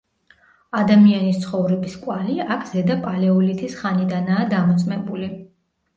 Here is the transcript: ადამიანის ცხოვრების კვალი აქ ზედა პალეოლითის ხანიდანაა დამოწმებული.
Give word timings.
ადამიანის 0.79 1.37
ცხოვრების 1.43 1.93
კვალი 2.05 2.37
აქ 2.55 2.65
ზედა 2.71 2.97
პალეოლითის 3.07 3.77
ხანიდანაა 3.83 4.49
დამოწმებული. 4.55 5.33